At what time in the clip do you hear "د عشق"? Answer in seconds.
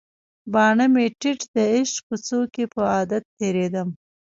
1.55-1.97